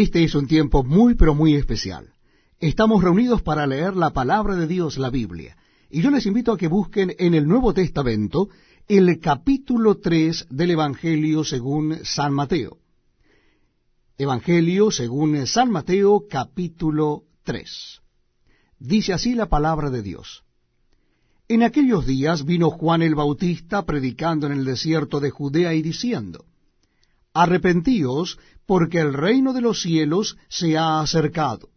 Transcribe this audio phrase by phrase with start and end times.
[0.00, 2.14] Este es un tiempo muy, pero muy especial.
[2.58, 5.58] Estamos reunidos para leer la palabra de Dios, la Biblia.
[5.90, 8.48] Y yo les invito a que busquen en el Nuevo Testamento
[8.88, 12.78] el capítulo 3 del Evangelio según San Mateo.
[14.16, 18.00] Evangelio según San Mateo capítulo 3.
[18.78, 20.44] Dice así la palabra de Dios.
[21.46, 26.46] En aquellos días vino Juan el Bautista predicando en el desierto de Judea y diciendo,
[27.32, 31.68] Arrepentíos, porque el reino de los cielos se ha acercado.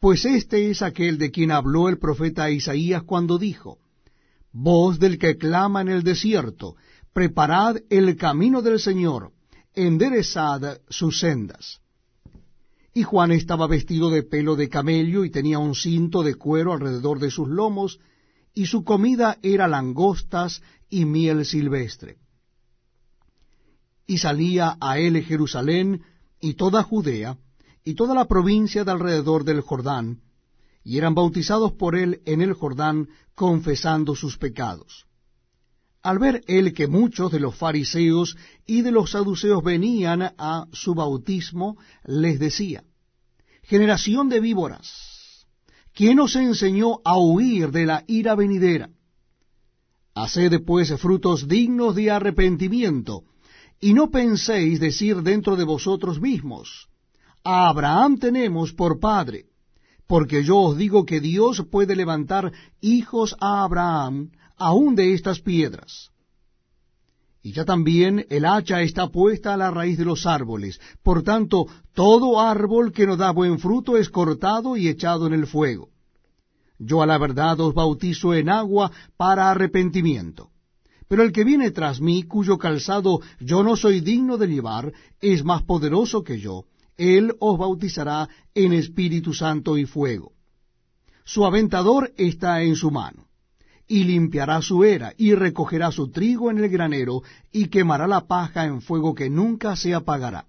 [0.00, 3.78] Pues este es aquel de quien habló el profeta Isaías cuando dijo,
[4.52, 6.76] Voz del que clama en el desierto,
[7.12, 9.32] preparad el camino del Señor,
[9.74, 11.80] enderezad sus sendas.
[12.94, 17.18] Y Juan estaba vestido de pelo de camello y tenía un cinto de cuero alrededor
[17.18, 17.98] de sus lomos,
[18.54, 22.18] y su comida era langostas y miel silvestre
[24.12, 26.02] y salía a él Jerusalén
[26.38, 27.38] y toda Judea
[27.82, 30.20] y toda la provincia de alrededor del Jordán,
[30.84, 35.06] y eran bautizados por él en el Jordán, confesando sus pecados.
[36.02, 40.94] Al ver él que muchos de los fariseos y de los saduceos venían a su
[40.94, 42.84] bautismo, les decía,
[43.62, 45.46] Generación de víboras,
[45.94, 48.90] ¿quién os enseñó a huir de la ira venidera?
[50.14, 53.24] Haced pues frutos dignos de arrepentimiento,
[53.82, 56.88] y no penséis decir dentro de vosotros mismos,
[57.42, 59.46] a Abraham tenemos por padre,
[60.06, 66.10] porque yo os digo que Dios puede levantar hijos a Abraham aun de estas piedras.
[67.42, 70.80] Y ya también el hacha está puesta a la raíz de los árboles.
[71.02, 75.48] Por tanto, todo árbol que no da buen fruto es cortado y echado en el
[75.48, 75.88] fuego.
[76.78, 80.51] Yo a la verdad os bautizo en agua para arrepentimiento
[81.12, 85.44] pero el que viene tras mí, cuyo calzado yo no soy digno de llevar, es
[85.44, 86.64] más poderoso que yo.
[86.96, 90.32] Él os bautizará en Espíritu Santo y fuego.
[91.22, 93.26] Su aventador está en su mano,
[93.86, 97.20] y limpiará su era, y recogerá su trigo en el granero,
[97.52, 100.46] y quemará la paja en fuego que nunca se apagará.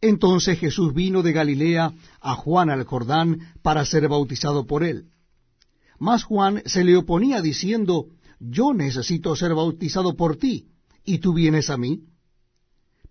[0.00, 1.92] Entonces Jesús vino de Galilea
[2.22, 5.10] a Juan al Jordán para ser bautizado por él.
[5.98, 8.06] Mas Juan se le oponía diciendo,
[8.42, 10.66] yo necesito ser bautizado por ti,
[11.04, 12.00] y tú vienes a mí.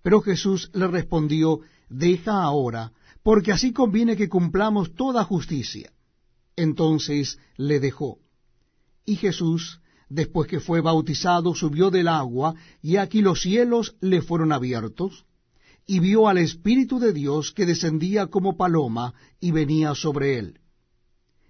[0.01, 2.91] Pero Jesús le respondió, deja ahora,
[3.23, 5.91] porque así conviene que cumplamos toda justicia.
[6.55, 8.19] Entonces le dejó.
[9.05, 14.51] Y Jesús, después que fue bautizado, subió del agua, y aquí los cielos le fueron
[14.51, 15.25] abiertos,
[15.87, 20.60] y vio al Espíritu de Dios que descendía como paloma y venía sobre él